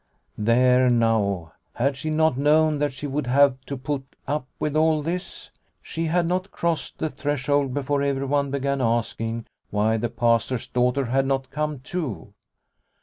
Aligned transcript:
There 0.35 0.89
now, 0.89 1.53
had 1.75 1.95
she 1.95 2.09
not 2.09 2.35
known 2.35 2.79
that 2.79 2.91
she 2.91 3.05
would 3.05 3.27
have 3.27 3.61
to 3.67 3.77
put 3.77 4.03
up 4.27 4.47
with 4.57 4.75
all 4.75 5.03
this? 5.03 5.51
She 5.79 6.05
had 6.05 6.25
not 6.27 6.49
crossed 6.49 6.97
the 6.97 7.07
threshold 7.07 7.71
before 7.75 8.01
everyone 8.01 8.49
began 8.49 8.81
asking 8.81 9.45
why 9.69 9.97
the 9.97 10.09
Pastor's 10.09 10.65
daughter 10.67 11.05
had 11.05 11.27
not 11.27 11.51
come 11.51 11.81
too. 11.81 12.33